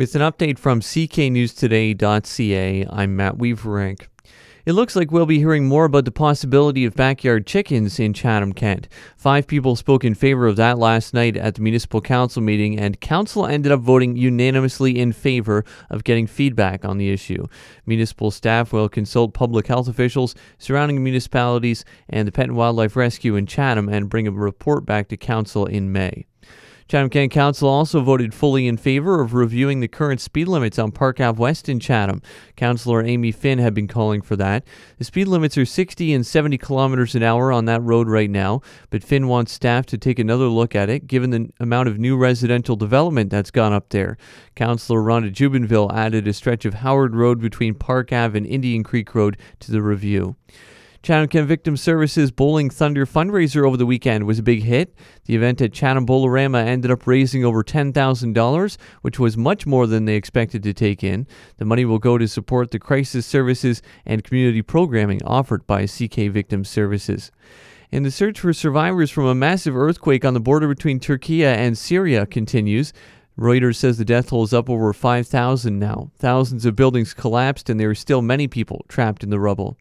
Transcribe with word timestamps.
With 0.00 0.14
an 0.14 0.22
update 0.22 0.58
from 0.58 0.80
cknewstoday.ca, 0.80 2.86
I'm 2.88 3.16
Matt 3.16 3.36
Weaverink. 3.36 4.06
It 4.64 4.72
looks 4.72 4.96
like 4.96 5.10
we'll 5.10 5.26
be 5.26 5.36
hearing 5.36 5.66
more 5.66 5.84
about 5.84 6.06
the 6.06 6.10
possibility 6.10 6.86
of 6.86 6.94
backyard 6.94 7.46
chickens 7.46 8.00
in 8.00 8.14
Chatham, 8.14 8.54
Kent. 8.54 8.88
Five 9.18 9.46
people 9.46 9.76
spoke 9.76 10.02
in 10.02 10.14
favor 10.14 10.46
of 10.46 10.56
that 10.56 10.78
last 10.78 11.12
night 11.12 11.36
at 11.36 11.56
the 11.56 11.60
municipal 11.60 12.00
council 12.00 12.40
meeting, 12.40 12.80
and 12.80 12.98
council 13.02 13.44
ended 13.44 13.72
up 13.72 13.80
voting 13.80 14.16
unanimously 14.16 14.98
in 14.98 15.12
favor 15.12 15.66
of 15.90 16.02
getting 16.02 16.26
feedback 16.26 16.82
on 16.82 16.96
the 16.96 17.10
issue. 17.10 17.46
Municipal 17.84 18.30
staff 18.30 18.72
will 18.72 18.88
consult 18.88 19.34
public 19.34 19.66
health 19.66 19.86
officials, 19.86 20.34
surrounding 20.56 21.04
municipalities, 21.04 21.84
and 22.08 22.26
the 22.26 22.32
Pet 22.32 22.46
and 22.46 22.56
Wildlife 22.56 22.96
Rescue 22.96 23.36
in 23.36 23.44
Chatham 23.44 23.90
and 23.90 24.08
bring 24.08 24.26
a 24.26 24.30
report 24.30 24.86
back 24.86 25.08
to 25.08 25.18
council 25.18 25.66
in 25.66 25.92
May. 25.92 26.24
Chatham 26.90 27.08
Kent 27.08 27.30
Council 27.30 27.68
also 27.68 28.00
voted 28.00 28.34
fully 28.34 28.66
in 28.66 28.76
favor 28.76 29.20
of 29.20 29.32
reviewing 29.32 29.78
the 29.78 29.86
current 29.86 30.20
speed 30.20 30.48
limits 30.48 30.76
on 30.76 30.90
Park 30.90 31.20
Ave 31.20 31.38
West 31.38 31.68
in 31.68 31.78
Chatham. 31.78 32.20
Councillor 32.56 33.04
Amy 33.04 33.30
Finn 33.30 33.60
had 33.60 33.74
been 33.74 33.86
calling 33.86 34.20
for 34.20 34.34
that. 34.34 34.64
The 34.98 35.04
speed 35.04 35.28
limits 35.28 35.56
are 35.56 35.64
60 35.64 36.12
and 36.12 36.26
70 36.26 36.58
kilometers 36.58 37.14
an 37.14 37.22
hour 37.22 37.52
on 37.52 37.66
that 37.66 37.80
road 37.80 38.08
right 38.08 38.28
now, 38.28 38.60
but 38.90 39.04
Finn 39.04 39.28
wants 39.28 39.52
staff 39.52 39.86
to 39.86 39.98
take 39.98 40.18
another 40.18 40.46
look 40.46 40.74
at 40.74 40.90
it 40.90 41.06
given 41.06 41.30
the 41.30 41.48
amount 41.60 41.88
of 41.88 42.00
new 42.00 42.16
residential 42.16 42.74
development 42.74 43.30
that's 43.30 43.52
gone 43.52 43.72
up 43.72 43.90
there. 43.90 44.16
Councillor 44.56 44.98
Rhonda 44.98 45.32
Jubinville 45.32 45.94
added 45.94 46.26
a 46.26 46.32
stretch 46.32 46.64
of 46.64 46.74
Howard 46.74 47.14
Road 47.14 47.40
between 47.40 47.74
Park 47.74 48.12
Ave 48.12 48.36
and 48.36 48.44
Indian 48.44 48.82
Creek 48.82 49.14
Road 49.14 49.36
to 49.60 49.70
the 49.70 49.80
review. 49.80 50.34
Chatham 51.02 51.46
Victim 51.46 51.78
Services 51.78 52.30
Bowling 52.30 52.68
Thunder 52.68 53.06
fundraiser 53.06 53.66
over 53.66 53.78
the 53.78 53.86
weekend 53.86 54.26
was 54.26 54.38
a 54.38 54.42
big 54.42 54.64
hit. 54.64 54.94
The 55.24 55.34
event 55.34 55.62
at 55.62 55.72
Chatham 55.72 56.06
Bowlerama 56.06 56.62
ended 56.62 56.90
up 56.90 57.06
raising 57.06 57.42
over 57.42 57.64
$10,000, 57.64 58.76
which 59.00 59.18
was 59.18 59.34
much 59.34 59.66
more 59.66 59.86
than 59.86 60.04
they 60.04 60.16
expected 60.16 60.62
to 60.62 60.74
take 60.74 61.02
in. 61.02 61.26
The 61.56 61.64
money 61.64 61.86
will 61.86 61.98
go 61.98 62.18
to 62.18 62.28
support 62.28 62.70
the 62.70 62.78
crisis 62.78 63.24
services 63.24 63.80
and 64.04 64.22
community 64.22 64.60
programming 64.60 65.22
offered 65.24 65.66
by 65.66 65.86
CK 65.86 66.28
Victim 66.30 66.66
Services. 66.66 67.32
And 67.90 68.04
the 68.04 68.10
search 68.10 68.38
for 68.38 68.52
survivors 68.52 69.10
from 69.10 69.24
a 69.24 69.34
massive 69.34 69.74
earthquake 69.74 70.26
on 70.26 70.34
the 70.34 70.38
border 70.38 70.68
between 70.68 71.00
Turkey 71.00 71.46
and 71.46 71.78
Syria 71.78 72.26
continues. 72.26 72.92
Reuters 73.38 73.76
says 73.76 73.96
the 73.96 74.04
death 74.04 74.28
toll 74.28 74.44
is 74.44 74.52
up 74.52 74.68
over 74.68 74.92
5,000 74.92 75.78
now. 75.78 76.10
Thousands 76.18 76.66
of 76.66 76.76
buildings 76.76 77.14
collapsed, 77.14 77.70
and 77.70 77.80
there 77.80 77.88
are 77.88 77.94
still 77.94 78.20
many 78.20 78.46
people 78.48 78.84
trapped 78.86 79.24
in 79.24 79.30
the 79.30 79.40
rubble. 79.40 79.78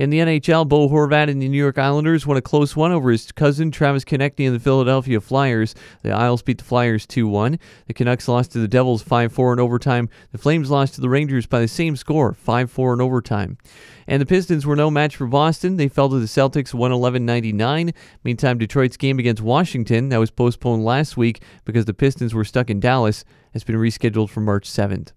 In 0.00 0.08
the 0.08 0.20
NHL, 0.20 0.66
Bo 0.66 0.88
Horvat 0.88 1.28
and 1.28 1.42
the 1.42 1.48
New 1.50 1.58
York 1.58 1.76
Islanders 1.76 2.26
won 2.26 2.38
a 2.38 2.40
close 2.40 2.74
one 2.74 2.90
over 2.90 3.10
his 3.10 3.30
cousin 3.32 3.70
Travis 3.70 4.02
Konecny 4.02 4.46
and 4.46 4.56
the 4.56 4.58
Philadelphia 4.58 5.20
Flyers. 5.20 5.74
The 6.00 6.10
Isles 6.10 6.40
beat 6.40 6.56
the 6.56 6.64
Flyers 6.64 7.06
2-1. 7.06 7.58
The 7.86 7.92
Canucks 7.92 8.26
lost 8.26 8.52
to 8.52 8.60
the 8.60 8.66
Devils 8.66 9.04
5-4 9.04 9.52
in 9.52 9.60
overtime. 9.60 10.08
The 10.32 10.38
Flames 10.38 10.70
lost 10.70 10.94
to 10.94 11.02
the 11.02 11.10
Rangers 11.10 11.44
by 11.44 11.60
the 11.60 11.68
same 11.68 11.96
score, 11.96 12.32
5-4 12.32 12.94
in 12.94 13.02
overtime. 13.02 13.58
And 14.06 14.22
the 14.22 14.26
Pistons 14.26 14.64
were 14.64 14.74
no 14.74 14.90
match 14.90 15.16
for 15.16 15.26
Boston. 15.26 15.76
They 15.76 15.88
fell 15.88 16.08
to 16.08 16.18
the 16.18 16.24
Celtics 16.24 16.72
111-99. 16.72 17.92
Meantime, 18.24 18.56
Detroit's 18.56 18.96
game 18.96 19.18
against 19.18 19.42
Washington, 19.42 20.08
that 20.08 20.16
was 20.16 20.30
postponed 20.30 20.82
last 20.82 21.18
week 21.18 21.42
because 21.66 21.84
the 21.84 21.92
Pistons 21.92 22.32
were 22.32 22.46
stuck 22.46 22.70
in 22.70 22.80
Dallas, 22.80 23.22
has 23.52 23.64
been 23.64 23.76
rescheduled 23.76 24.30
for 24.30 24.40
March 24.40 24.66
7th. 24.66 25.12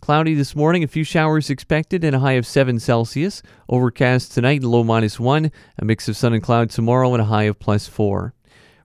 Cloudy 0.00 0.34
this 0.34 0.54
morning, 0.54 0.84
a 0.84 0.88
few 0.88 1.04
showers 1.04 1.50
expected, 1.50 2.04
and 2.04 2.14
a 2.14 2.20
high 2.20 2.32
of 2.32 2.46
7 2.46 2.78
Celsius. 2.78 3.42
Overcast 3.68 4.32
tonight, 4.32 4.62
low 4.62 4.84
minus 4.84 5.18
1. 5.18 5.50
A 5.78 5.84
mix 5.84 6.08
of 6.08 6.16
sun 6.16 6.32
and 6.32 6.42
cloud 6.42 6.70
tomorrow, 6.70 7.12
and 7.12 7.22
a 7.22 7.26
high 7.26 7.44
of 7.44 7.58
plus 7.58 7.88
4. 7.88 8.32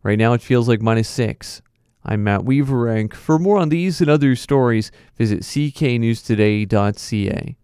Right 0.04 0.18
now, 0.18 0.34
it 0.34 0.42
feels 0.42 0.68
like 0.68 0.82
minus 0.82 1.08
6. 1.10 1.62
I'm 2.04 2.24
Matt 2.24 2.42
Weaverank. 2.42 3.14
For 3.14 3.38
more 3.38 3.60
on 3.60 3.70
these 3.70 4.02
and 4.02 4.10
other 4.10 4.36
stories, 4.36 4.92
visit 5.18 5.42
cknewstoday.ca. 5.42 7.56